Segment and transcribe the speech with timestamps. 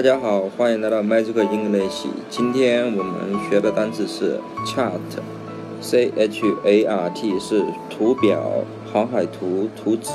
[0.00, 2.06] 大家好，欢迎来到 Magic English。
[2.30, 3.14] 今天我们
[3.50, 10.10] 学的单词是 chart，c h a r t 是图表、航海图、图纸。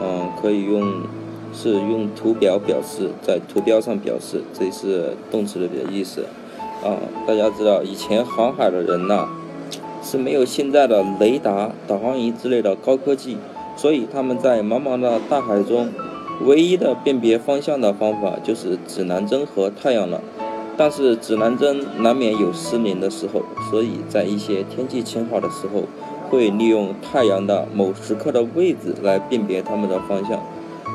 [0.00, 1.02] 嗯，可以用
[1.52, 6.22] 是用图表表示，在图标上表示，这是动词的意思。
[6.82, 6.96] 啊，
[7.28, 9.28] 大家知道以前航海的人呐，
[10.02, 13.36] 是没有现在的雷达、导航仪之类的高科技，
[13.76, 15.90] 所以他们在茫茫的大海中。
[16.44, 20.20] 唯一的辨别方向的方法就是指南针和太阳了，
[20.76, 25.84] 但是指南针难免有失灵的时候，所以在一些天气晴好的时候，
[26.28, 30.40] 会利用太阳的某时刻的位置来辨别它们的方向。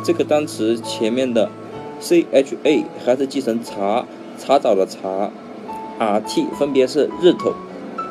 [0.04, 1.50] 这个单词前面的
[2.00, 4.06] c h a 还是继承查
[4.38, 5.32] 查找的查
[5.98, 7.54] ，r t 分别是日头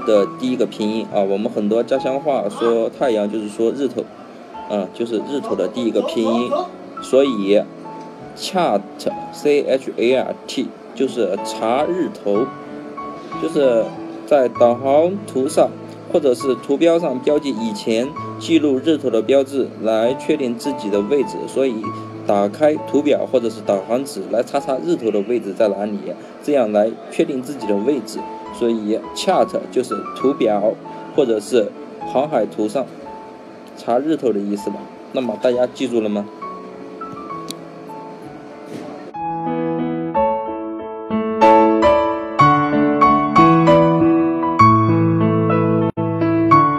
[0.06, 1.20] 的第一个拼音啊。
[1.20, 4.04] 我们很多家乡话说太阳就是说日头，
[4.68, 6.50] 嗯，就是日头的第一个拼音。
[7.02, 7.60] 所以
[8.36, 8.80] ，chart
[9.32, 12.46] c h a r t 就是查日头，
[13.42, 13.84] 就是
[14.26, 15.70] 在导航图上
[16.12, 18.08] 或者是图标上标记以前
[18.38, 21.36] 记录日头的标志，来确定自己的位置。
[21.48, 21.82] 所以，
[22.26, 25.98] 打开图表或者是导航纸来查查日头的位置在哪里，
[26.42, 28.18] 这样来确定自己的位置。
[28.58, 30.74] 所以，chart 就是图表
[31.16, 31.70] 或者是
[32.12, 32.84] 航海图上
[33.76, 34.76] 查日头的意思吧？
[35.12, 36.26] 那么大家记住了吗？